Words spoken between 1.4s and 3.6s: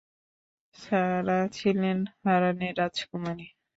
ছিলেন হারানের রাজকুমারী।